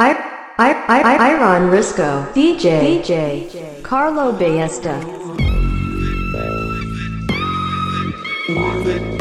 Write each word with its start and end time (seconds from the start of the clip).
I, 0.00 0.12
I, 0.56 0.72
I, 0.88 1.00
I, 1.02 1.28
Iron 1.28 1.70
Risco, 1.70 2.32
DJ, 2.32 3.02
DJ, 3.02 3.82
Carlo 3.82 4.32
Ballesta. 4.32 4.98
Move 8.48 9.20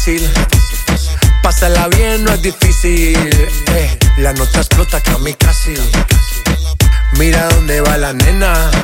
fácil. 0.00 0.30
Pásala 1.42 1.88
bien, 1.88 2.24
no 2.24 2.32
es 2.32 2.42
difícil. 2.42 3.16
Eh, 3.74 3.98
la 4.16 4.32
nota 4.32 4.58
explota 4.58 5.00
casi 5.38 5.74
Mira 7.18 7.48
dónde 7.50 7.80
va 7.80 7.96
la 7.96 8.12
nena. 8.12 8.70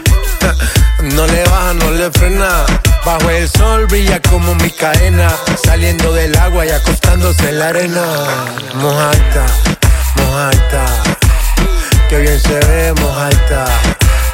No 0.98 1.26
le 1.26 1.44
baja, 1.44 1.74
no 1.74 1.90
le 1.90 2.10
frena. 2.10 2.64
Bajo 3.04 3.30
el 3.30 3.48
sol 3.48 3.86
brilla 3.86 4.20
como 4.22 4.54
mi 4.56 4.70
cadena. 4.70 5.28
Saliendo 5.62 6.12
del 6.12 6.36
agua 6.38 6.64
y 6.64 6.70
acostándose 6.70 7.50
en 7.50 7.58
la 7.58 7.68
arena. 7.68 8.02
Mojata, 8.74 9.46
mojata. 10.16 10.86
Que 12.08 12.18
bien 12.18 12.40
se 12.40 12.58
ve, 12.60 12.94
mojata. 12.94 13.66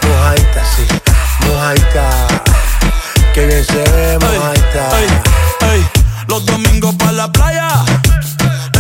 Mojata, 0.08 0.64
sí, 0.76 0.86
mojata. 1.46 2.10
Que 3.34 3.46
bien 3.46 3.64
se 3.64 3.82
ve, 3.90 4.18
mojata. 4.20 5.41
Los 6.32 6.46
domingos 6.46 6.94
para 6.94 7.12
la 7.12 7.30
playa. 7.30 7.68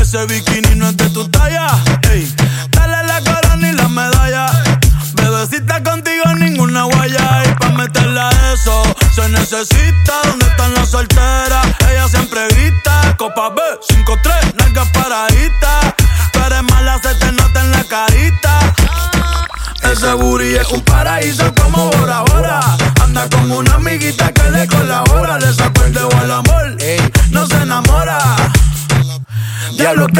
Ese 0.00 0.24
bikini 0.24 0.74
no 0.74 0.88
es 0.88 0.96
de 0.96 1.10
tu 1.10 1.28
talla. 1.28 1.66
Ey, 2.10 2.34
dale 2.70 3.06
la 3.06 3.20
corona 3.20 3.68
y 3.68 3.72
la 3.72 3.88
medalla. 3.88 4.46
me 5.16 5.28
Bebecita 5.28 5.82
contigo 5.82 6.24
ninguna 6.38 6.84
guaya. 6.84 7.42
Y 7.44 7.54
pa' 7.56 7.68
meterla 7.72 8.30
a 8.30 8.54
eso 8.54 8.82
se 9.14 9.28
necesita. 9.28 10.14
¿Dónde 10.24 10.46
están 10.46 10.72
las 10.72 10.88
solteras? 10.88 11.66
Ella 11.90 12.08
siempre 12.08 12.48
grita. 12.48 13.14
Copa 13.18 13.50
B, 13.50 13.60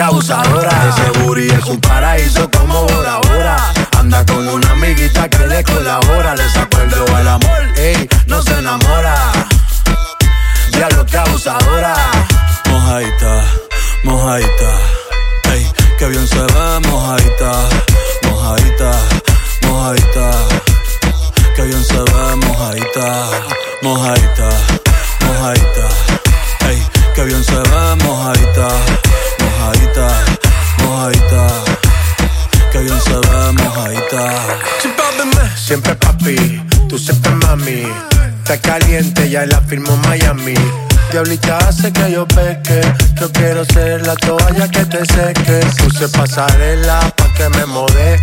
abusadora. 0.00 0.70
Ese 0.88 1.18
booty 1.20 1.49
es 1.49 1.64
un 1.66 1.80
paraíso 1.80 2.50
como 2.50 2.87
Bora 2.87 3.18
Bora. 3.28 3.56
Anda 3.99 4.25
con 4.25 4.49
una 4.49 4.70
amiguita 4.70 5.28
que 5.28 5.46
le 5.46 5.62
colabora. 5.64 6.34
Le 6.34 6.49
sacó 6.49 6.80
el 6.80 6.90
dedo 6.90 7.16
al 7.16 7.28
amor, 7.28 7.62
ey, 7.76 8.08
no 8.26 8.42
se 8.42 8.58
enamora. 8.58 9.16
Ya 10.70 10.88
lo 10.90 11.04
que 11.04 11.18
abusadora. 11.18 11.94
Mojaita, 12.70 13.44
mojaita. 14.04 14.70
Ey, 15.52 15.70
que 15.99 16.06
bien 16.08 16.26
se 16.26 16.40
ve, 16.40 16.80
mojaita, 16.88 17.52
mojaita, 18.22 18.92
mojaita. 19.62 20.30
Que 21.54 21.62
bien 21.64 21.84
se 21.84 21.99
ve, 21.99 22.37
mojaita, 22.46 23.26
mojaita, 23.82 24.49
mojaita. 25.26 25.88
Ey, 26.70 26.82
que 27.14 27.25
bien 27.25 27.44
se 27.44 27.56
ve, 27.56 27.96
mojaita. 28.04 29.12
Siempre 35.62 35.95
papi, 35.95 36.61
tú 36.88 36.99
siempre 36.99 37.31
mami. 37.31 37.85
Está 38.38 38.61
caliente, 38.61 39.31
ya 39.31 39.47
la 39.47 39.61
firmó 39.61 39.97
Miami. 39.99 40.54
Diablita 41.12 41.59
hace 41.59 41.92
que 41.92 42.11
yo 42.11 42.26
peque. 42.26 42.81
Yo 43.21 43.31
quiero 43.31 43.64
ser 43.66 44.04
la 44.04 44.16
toalla 44.16 44.69
que 44.69 44.85
te 44.85 45.07
seque. 45.07 45.61
Puse 45.78 46.09
pasarela 46.09 47.00
pa' 47.16 47.33
que 47.35 47.49
me 47.50 47.64
modele. 47.66 48.21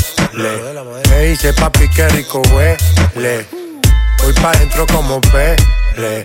Me 1.10 1.29
hice 1.29 1.53
papi, 1.53 1.88
qué 1.88 2.10
rico 2.10 2.41
huele. 2.51 3.48
Voy 4.22 4.34
pa' 4.41 4.51
dentro 4.60 4.86
como 4.88 5.22
pele. 5.22 6.24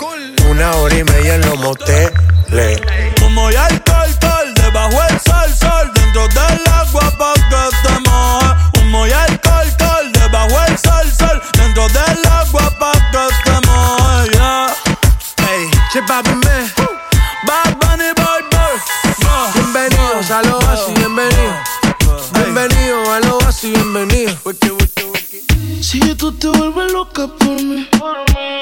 Una 0.51 0.73
hora 0.73 0.99
y 0.99 1.05
media 1.05 1.37
en 1.37 1.43
los 1.43 1.59
moteles. 1.61 2.81
Como 3.21 3.53
ya 3.53 3.69
el 3.69 3.81
tal, 3.83 4.19
tal, 4.19 4.53
debajo 4.55 5.01
el 5.09 5.21
sol, 5.21 5.55
sol. 5.61 5.93
Dentro 5.95 6.27
del 6.27 6.61
agua 6.73 7.15
pa' 7.17 7.35
que 7.35 7.89
te 7.89 8.11
moje. 8.11 8.81
Humo 8.81 9.07
y 9.07 9.13
sol, 10.79 11.11
sol 11.11 11.41
dentro 11.57 11.87
del 11.89 12.27
agua 12.27 12.71
pa' 12.79 12.93
que 13.13 13.25
se 13.45 13.67
moje, 13.67 14.31
yeah. 14.33 14.75
Hey, 15.39 15.71
me, 16.45 16.57
Bad 17.47 17.77
Bunny 17.81 18.11
Boy 18.17 18.43
Boy. 18.51 18.77
Bienvenidos 19.55 20.31
a 20.31 20.43
lo 20.43 20.59
así, 20.69 20.93
bienvenido. 20.97 21.55
Bienvenido 22.35 23.13
a 23.13 23.21
lo 23.21 23.39
así, 23.47 23.71
bienvenido. 23.71 24.35
Si 25.81 26.01
tú 26.15 26.33
te 26.33 26.49
vuelves 26.49 26.93
loca 26.93 27.27
por 27.27 27.63
mí, 27.63 27.89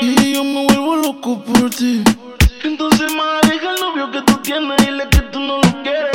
y 0.01 0.35
yo 0.35 0.45
me 0.45 0.67
vuelvo 0.67 0.97
loco 0.97 1.43
por 1.45 1.71
ti, 1.71 2.03
entonces 2.65 3.13
más 3.15 3.41
deja 3.43 3.75
el 3.75 3.81
novio 3.81 4.11
que 4.11 4.23
tú 4.23 4.37
tienes 4.43 4.83
y 4.87 4.91
le 4.91 5.09
que 5.09 5.21
tú 5.33 5.41
no 5.41 5.59
lo 5.59 5.83
quieres. 5.83 6.11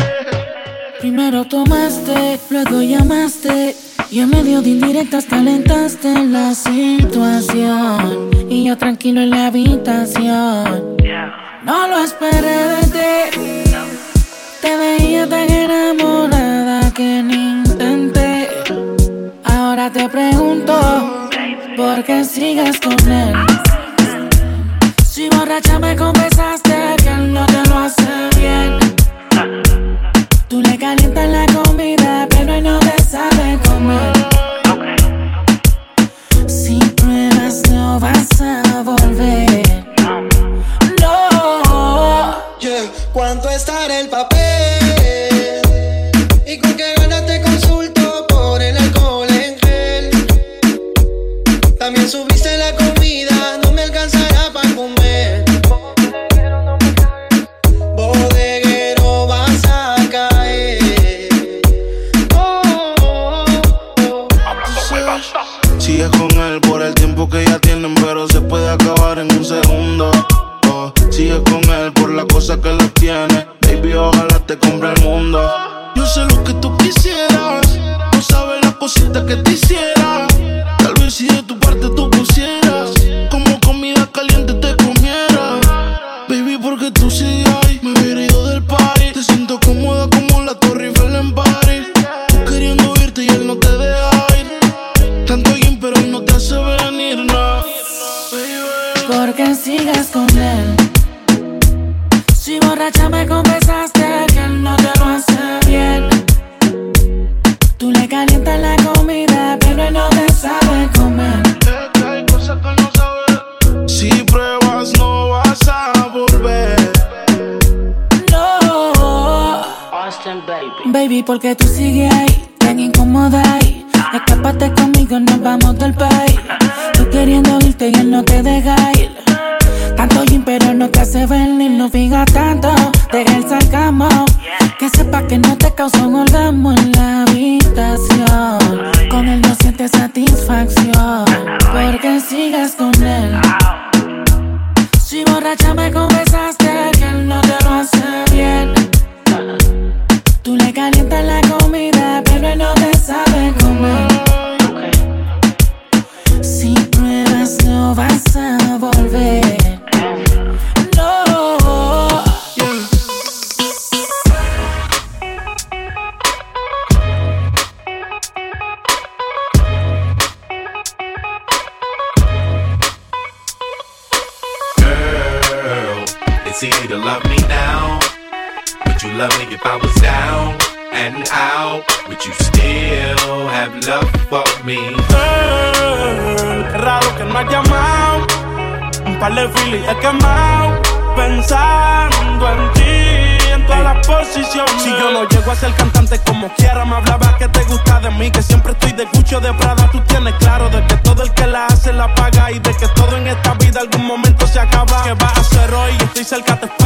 Primero 1.00 1.46
tomaste, 1.46 2.40
luego 2.50 2.82
llamaste. 2.82 3.76
Y 4.10 4.22
en 4.22 4.30
medio 4.30 4.62
de 4.62 4.70
indirectas 4.70 5.26
calentaste 5.26 6.26
la 6.26 6.56
situación. 6.56 8.30
Y 8.50 8.64
yo 8.66 8.78
tranquilo 8.78 9.20
en 9.20 9.32
la 9.32 9.48
habitación. 9.48 10.98
No 11.66 11.88
lo 11.90 12.00
esperé 12.00 12.58
de 12.70 13.32
ti. 13.32 13.72
Te 14.62 14.78
veía 14.78 15.28
tan 15.28 15.52
enamorada 15.52 16.94
que 16.94 17.22
ni 17.22 17.60
intenté. 17.60 18.48
Ahora 19.44 19.92
te 19.92 20.08
pregunto, 20.08 21.30
¿por 21.76 22.04
qué 22.06 22.24
sigues 22.24 22.80
con 22.80 23.12
él? 23.12 23.36
Si 25.06 25.28
borracha 25.30 25.80
me 25.80 25.96
confesaste 25.98 26.37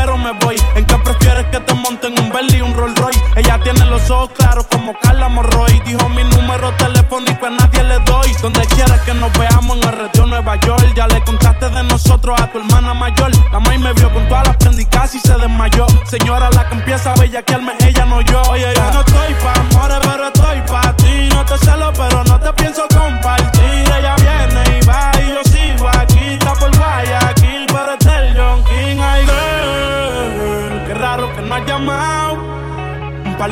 espero, 0.02 0.18
me 0.18 0.32
voy. 0.46 0.56
¿En 0.76 0.86
qué 0.86 0.96
prefieres 0.98 1.46
que 1.48 1.60
te 1.60 1.74
monten 1.74 2.20
un 2.20 2.30
Bentley 2.32 2.60
y 2.60 2.62
un 2.62 2.74
Rolls 2.74 2.98
Royce? 2.98 3.20
Ella 3.36 3.60
tiene 3.64 3.86
los 3.86 4.10
ojos 4.10 4.32
claros 4.36 4.66
como 4.68 4.94
Carla 5.00 5.30
Morroy. 5.30 5.80
Dijo 5.86 6.10
mi 6.10 6.24
número 6.24 6.72
telefónico 6.74 7.46
a 7.46 7.50
nadie 7.50 7.84
le 7.84 8.00
doy. 8.00 8.34
Donde 8.42 8.62
quieras 8.68 9.02
que 9.02 9.14
nos 9.14 9.32
veamos 9.38 9.78
en 9.78 9.84
el 9.84 9.98
retiro 9.98 10.26
Nueva 10.28 10.56
York. 10.60 10.94
Ya 10.96 11.08
le 11.08 11.24
contaste 11.24 11.70
de 11.70 11.84
nosotros 11.84 12.40
a 12.40 12.48
tu 12.48 12.60
hermana 12.60 12.94
mayor. 12.94 13.32
La 13.52 13.60
maíz 13.60 13.80
me 13.80 13.94
vio 13.94 14.12
con 14.12 14.28
todas 14.28 14.48
las 14.48 14.58
prendicas 14.58 15.16
y 15.16 15.20
se 15.20 15.36
desmayó. 15.36 15.86
Señora, 16.06 16.50
la 16.52 16.68
que 16.68 16.76
empieza 16.76 17.12
a 17.12 17.16
bellaquearme, 17.16 17.74
ella 17.86 18.06
no 18.06 18.22
yo. 18.22 18.42
Oye, 18.50 18.74
yo 18.76 18.92
no 18.92 19.00
estoy 19.02 19.34
pa' 19.36 19.54
amores, 19.54 19.98
pero 20.02 20.28
estoy 20.28 20.62
pa' 20.62 20.96
ti. 20.98 21.30
No 21.34 21.46
te 21.46 21.58
celo, 21.60 21.94
pero 21.94 22.24
no 22.24 22.40
te 22.40 22.54
pienso 22.54 22.88
compartir. 22.88 23.41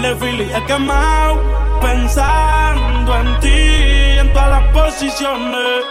De 0.09 0.15
filis 0.15 0.51
he 0.53 0.63
quemado. 0.65 1.41
Pensando 1.81 3.15
en 3.15 3.39
ti, 3.39 4.19
en 4.19 4.33
todas 4.33 4.49
las 4.49 4.63
posiciones. 4.73 5.83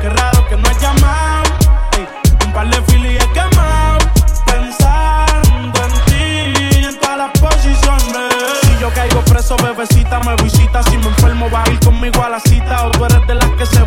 Qué 0.00 0.08
raro 0.08 0.46
que 0.48 0.56
no 0.56 0.68
has 0.68 0.80
llamado. 0.80 1.50
Un 2.46 2.52
par 2.52 2.68
de 2.68 2.80
filis 2.82 3.22
he 3.22 3.28
quemado. 3.32 3.98
Pensando 4.46 5.78
en 5.86 5.92
ti, 6.08 6.86
en 6.86 7.00
todas 7.00 7.18
las 7.18 7.30
posiciones. 7.40 8.32
Si 8.62 8.78
yo 8.80 8.90
caigo 8.94 9.20
preso, 9.22 9.56
bebecita, 9.56 10.20
me 10.20 10.34
visita. 10.42 10.82
Si 10.84 10.96
me 10.96 11.06
enfermo, 11.06 11.50
va 11.50 11.64
a 11.64 11.70
ir 11.70 11.80
conmigo 11.80 12.22
a 12.22 12.28
la 12.28 12.40
cita. 12.40 12.86
O 12.86 12.90
tú 12.90 13.04
eres 13.04 13.26
de 13.26 13.34
las 13.34 13.43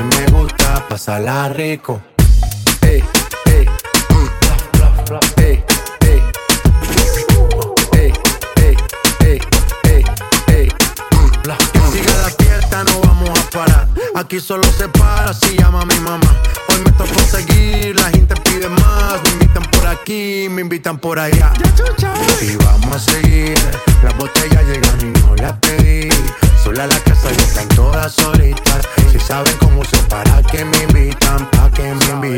a 0.00 0.02
mí 0.02 0.16
me 0.16 0.26
gusta 0.38 0.86
pasarla 0.88 1.48
rico. 1.50 2.00
Ey, 2.80 3.02
ey, 3.46 3.66
mm, 4.08 5.40
ey. 5.40 5.64
Aquí 14.14 14.40
solo 14.40 14.62
se 14.78 14.88
para 14.88 15.34
si 15.34 15.58
llama 15.58 15.84
mi 15.84 15.98
mamá. 16.00 16.40
Hoy 16.68 16.78
me 16.84 16.92
toca 16.92 17.18
seguir, 17.24 17.94
la 17.96 18.08
gente 18.10 18.34
pide 18.44 18.68
más. 18.68 19.20
Me 19.24 19.30
invitan 19.32 19.62
por 19.64 19.86
aquí, 19.86 20.46
me 20.48 20.62
invitan 20.62 20.98
por 20.98 21.18
allá. 21.18 21.52
Y 22.40 22.56
vamos 22.56 22.96
a 22.96 22.98
seguir. 22.98 23.58
Las 24.02 24.16
botellas 24.16 24.64
llegan 24.64 25.00
y 25.00 25.20
no 25.20 25.34
las 25.36 25.52
pedí. 25.58 26.08
Sola 26.62 26.86
la 26.86 26.98
casa 27.00 27.28
y 27.36 27.42
están 27.42 27.68
todas 27.68 28.12
solitas. 28.12 28.88
Si 29.10 29.18
saben 29.18 29.54
cómo 29.58 29.71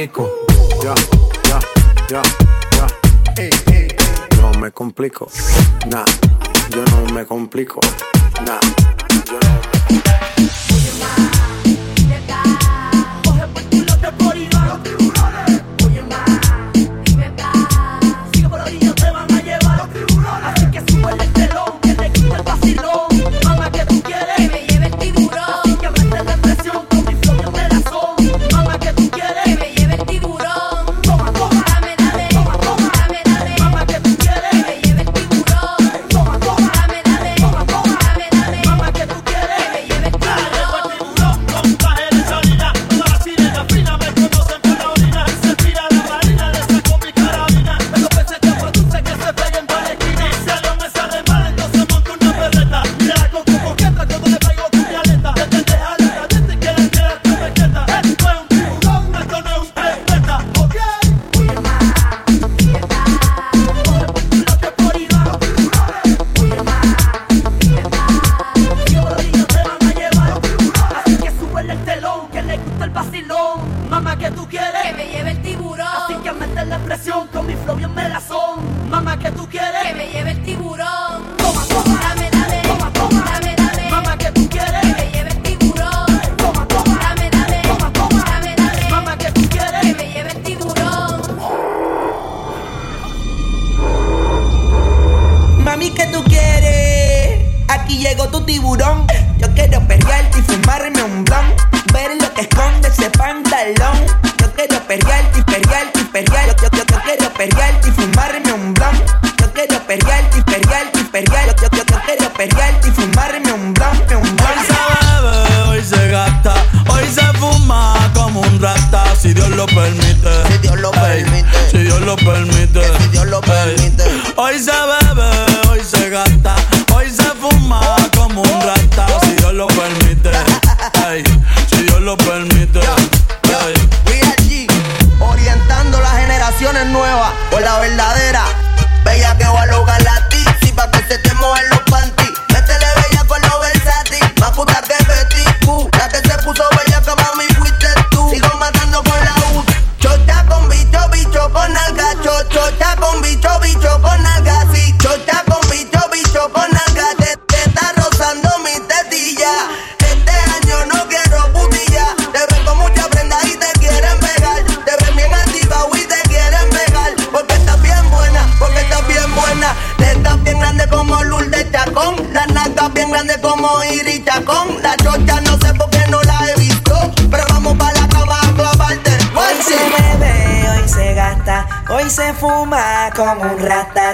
Rico. 0.00 0.30
Ya, 0.82 0.94
ya, 1.48 1.58
ya, 2.08 2.22
ya. 2.76 2.86
No 4.40 4.52
me 4.60 4.70
complico. 4.70 5.28
Nah, 5.90 6.04
yo 6.70 6.84
no 6.84 7.12
me 7.12 7.26
complico. 7.26 7.80
Nah, 8.46 8.60
yo 9.26 9.38
no 9.40 9.50
me 9.50 9.62
complico. 9.90 10.17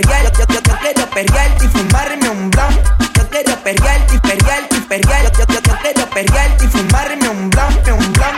Perrearte. 0.00 0.38
Yo, 0.38 0.46
yo, 0.46 0.60
yo, 0.60 0.78
quiero 0.80 1.10
perrearte 1.10 1.64
y 1.64 1.68
fumarme 1.68 2.28
un 2.28 2.50
blon. 2.50 2.80
Yo 3.14 3.28
quiero 3.30 3.56
perrearte 3.62 4.14
y 4.14 4.18
perrearte 4.18 4.76
y 4.76 4.80
perrearte. 4.80 5.38
Yo, 5.38 5.46
yo, 5.46 5.60
yo, 5.60 5.76
quiero 5.82 6.10
perrearte 6.10 6.64
y 6.64 6.68
fumarme 6.68 7.28
un 7.28 7.50
blon, 7.50 7.74
un 7.98 8.12
blon. 8.12 8.36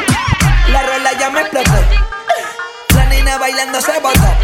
La 0.72 0.82
rola 0.82 1.12
ya 1.18 1.30
me 1.30 1.40
explotó. 1.40 1.72
La 2.94 3.04
nena 3.06 3.38
bailando 3.38 3.80
se 3.80 3.98
botó. 4.00 4.34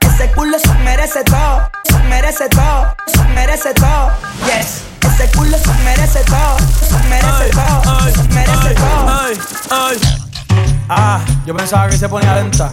Ese 0.00 0.30
culo 0.32 0.58
se 0.58 0.74
merece 0.84 1.22
todo, 1.24 1.70
se 1.84 1.98
merece 2.00 2.48
todo, 2.48 2.94
se 3.06 3.24
merece 3.34 3.74
todo. 3.74 4.10
Yes. 4.46 4.82
Ese 5.00 5.30
culo 5.36 5.56
se 5.56 5.72
merece 5.84 6.20
todo, 6.24 6.58
se 6.88 6.98
merece 7.08 7.50
todo, 7.50 8.10
se 8.10 8.28
merece 8.34 8.74
todo. 8.74 9.08
Ay, 9.08 9.38
ay. 9.70 10.00
Ah, 10.88 11.20
yo 11.46 11.54
pensaba 11.56 11.88
que 11.88 11.96
se 11.96 12.08
ponía 12.08 12.34
lenta. 12.34 12.72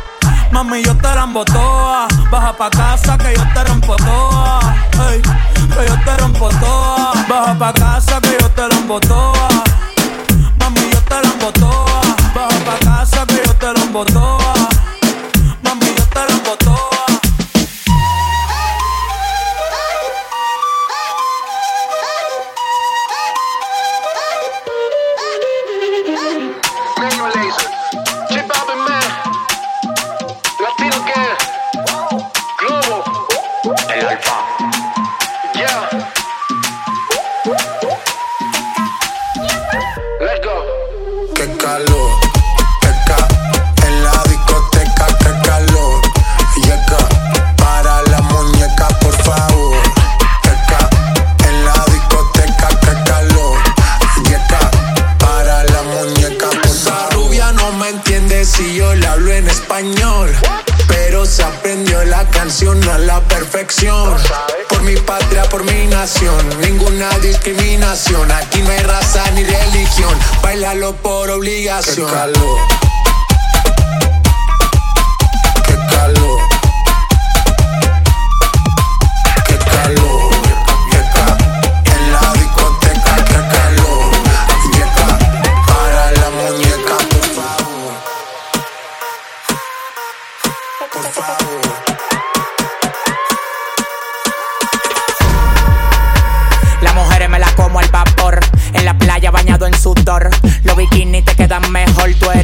Mami, 0.51 0.83
yo 0.83 0.95
te 0.97 1.07
la 1.15 1.27
toa. 1.45 2.07
Baja 2.29 2.53
pa' 2.53 2.69
casa 2.69 3.17
que 3.17 3.33
yo 3.33 3.43
te 3.53 3.63
rompo 3.63 3.95
toa. 3.95 4.59
Que 5.73 5.87
yo 5.87 5.95
te 6.05 6.17
rompo 6.17 6.49
toa. 6.59 7.13
Baja 7.29 7.57
pa' 7.57 7.73
casa 7.73 8.19
que 8.21 8.37
yo 8.39 8.49
te 8.49 8.61
la 8.61 8.99
toa. 8.99 9.20
Obligación. 71.61 72.07
Qué 72.07 72.13
calor. 72.13 72.80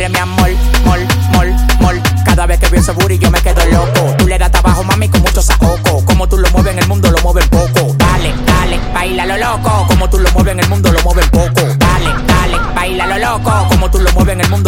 Mi 0.10 0.18
amor, 0.18 0.50
mol, 0.86 1.00
mol, 1.34 1.56
mol. 1.82 2.02
Cada 2.26 2.46
vez 2.46 2.60
que 2.60 2.70
veo 2.70 2.82
ese 2.82 2.92
booty 2.92 3.18
yo 3.18 3.32
me 3.32 3.42
quedo 3.42 3.66
loco. 3.66 4.16
Tú 4.18 4.28
le 4.28 4.38
das 4.38 4.52
trabajo, 4.52 4.84
mami, 4.84 5.10
con 5.10 5.22
mucho 5.22 5.42
saoco. 5.42 6.04
Como 6.06 6.28
tú 6.28 6.38
lo 6.38 6.50
mueves 6.52 6.74
en 6.74 6.80
el 6.80 6.88
mundo, 6.88 7.12
lo 7.12 7.18
mueves 7.20 7.48
poco. 7.48 7.96
Dale, 7.98 8.34
dale, 8.46 8.80
baila 8.94 9.26
lo 9.26 9.38
loco. 9.38 9.86
Como 9.88 10.10
tú 10.10 10.20
lo 10.20 10.32
mueves 10.32 10.54
en 10.54 10.60
el 10.60 10.70
mundo, 10.70 10.92
lo 10.92 11.02
mueves 11.02 11.28
poco. 11.30 11.62
Dale, 11.78 12.10
dale, 12.28 12.58
baila 12.76 13.08
lo 13.08 13.18
loco. 13.18 13.68
Como 13.70 13.90
tú 13.92 14.00
lo 14.00 14.12
mueves 14.14 14.34
en 14.34 14.42
el 14.42 14.50
mundo, 14.50 14.67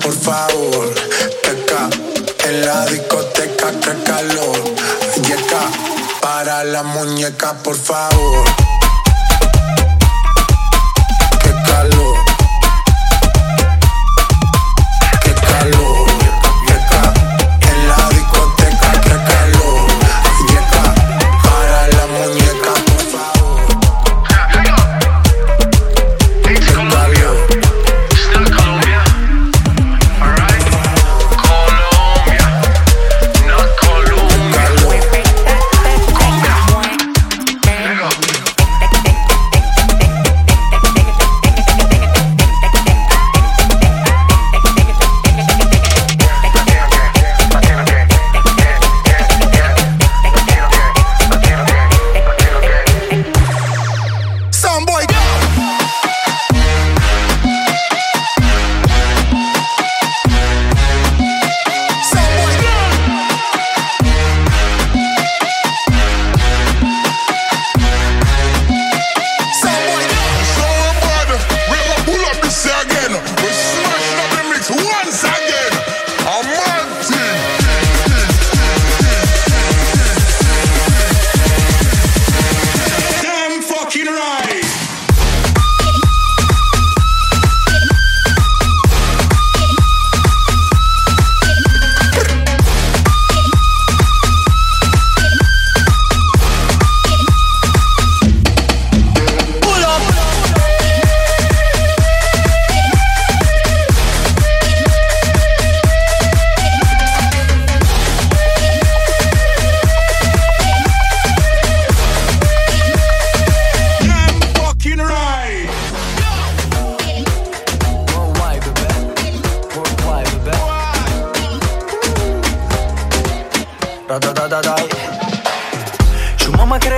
por 0.00 0.14
favor. 0.14 0.94
Qué 1.42 1.64
ca, 1.64 1.88
en 2.48 2.66
la 2.66 2.86
discoteca, 2.86 3.70
qué 3.80 4.02
calor. 4.04 4.74
Yeca, 5.22 5.60
para 6.20 6.64
la 6.64 6.82
muñeca, 6.82 7.54
por 7.62 7.76
favor. 7.76 8.44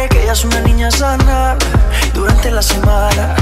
Que 0.09 0.23
ella 0.23 0.33
es 0.33 0.45
una 0.45 0.61
niña 0.61 0.91
sana 0.91 1.57
durante 2.15 2.51
la 2.51 2.63
semana. 2.63 3.35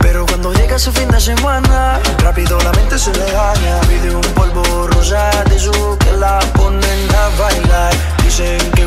Pero 0.00 0.26
cuando 0.26 0.52
llega 0.52 0.78
su 0.78 0.92
fin 0.92 1.08
de 1.08 1.20
semana, 1.20 2.00
rápido 2.18 2.58
la 2.60 2.72
mente 2.72 2.98
se 2.98 3.12
le 3.12 3.30
daña. 3.30 3.80
Pide 3.88 4.14
un 4.14 4.22
polvo 4.34 4.86
rosa 4.88 5.30
de 5.44 5.58
su 5.58 5.96
que 5.98 6.12
la 6.12 6.38
ponen 6.54 7.08
a 7.14 7.28
bailar. 7.40 7.92
Dicen 8.24 8.58
que 8.72 8.86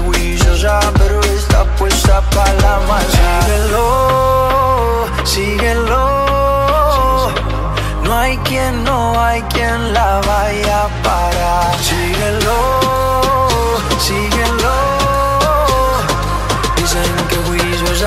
ya, 0.64 0.80
pero 0.98 1.20
está 1.22 1.66
puesta 1.76 2.22
para 2.32 2.54
la 2.54 2.80
maldad. 2.88 3.42
Síguelo, 3.46 5.08
síguelo. 5.26 6.02
No 8.04 8.18
hay 8.18 8.38
quien, 8.38 8.84
no 8.86 9.20
hay 9.22 9.42
quien 9.54 9.94
la 9.94 10.22
vaya 10.22 10.86
a 10.86 10.90
parar. 11.04 11.76
Síguelo, 11.90 12.58
síguelo. 14.00 14.53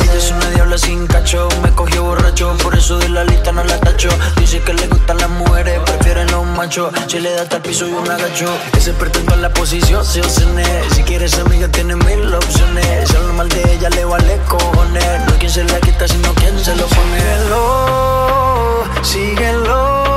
Yo 0.00 0.20
soy 0.20 0.36
una 0.36 0.50
diabla 0.50 0.78
sin 0.78 1.06
cacho, 1.06 1.48
me 1.62 1.70
cogió 1.70 2.04
borracho, 2.04 2.56
por 2.62 2.74
eso 2.74 2.98
de 2.98 3.08
la 3.08 3.24
lista 3.24 3.52
no 3.52 3.62
la 3.64 3.78
tacho. 3.78 4.08
Dice 4.36 4.60
que 4.60 4.72
le 4.74 4.86
gustan 4.88 5.18
las 5.18 5.30
mujeres, 5.30 5.80
prefieren 5.80 6.30
los 6.30 6.44
machos. 6.46 6.92
Si 7.06 7.18
le 7.18 7.32
da 7.34 7.42
hasta 7.42 7.56
el 7.56 7.62
piso 7.62 7.86
y 7.86 7.92
un 7.92 8.10
agacho, 8.10 8.46
ese 8.76 8.92
perturba 8.92 9.36
la 9.36 9.52
posición, 9.52 10.04
se 10.04 10.20
obsene. 10.20 10.64
Si 10.94 11.02
quieres 11.02 11.38
amiga, 11.38 11.68
tiene 11.68 11.96
mil 11.96 12.34
opciones. 12.34 13.08
Si 13.08 13.16
hablo 13.16 13.32
mal 13.34 13.48
de 13.48 13.74
ella, 13.74 13.90
le 13.90 14.04
vale 14.04 14.38
cojones. 14.48 15.04
No 15.26 15.32
hay 15.32 15.38
quien 15.38 15.52
se 15.52 15.64
la 15.64 15.80
quita, 15.80 16.08
sino 16.08 16.32
quien 16.34 16.58
se 16.58 16.74
lo 16.76 16.86
pone. 16.86 17.20
Síguelo, 17.22 18.84
síguelo 19.02 20.12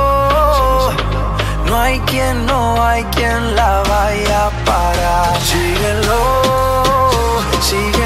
no 1.66 1.80
hay 1.80 1.98
quien, 2.00 2.46
no 2.46 2.82
hay 2.82 3.02
quien 3.04 3.54
la 3.54 3.82
vaya 3.82 4.46
a 4.46 4.50
parar. 4.64 5.40
Síguelo, 5.40 6.20
síguelo. 7.60 8.05